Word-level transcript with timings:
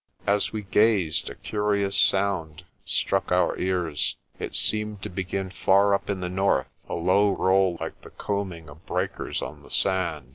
As 0.25 0.51
we 0.51 0.63
gazed 0.63 1.29
a 1.29 1.35
curious 1.35 1.95
sound 1.95 2.63
struck 2.85 3.31
our 3.31 3.55
ears. 3.59 4.15
It 4.39 4.55
seemed 4.55 5.03
to 5.03 5.09
begin 5.09 5.51
far 5.51 5.93
up 5.93 6.09
in 6.09 6.21
the 6.21 6.27
north 6.27 6.65
a 6.89 6.95
low 6.95 7.33
roll 7.35 7.77
like 7.79 8.01
the 8.01 8.09
combing 8.09 8.67
of 8.67 8.83
breakers 8.87 9.43
on 9.43 9.61
the 9.61 9.69
sand. 9.69 10.29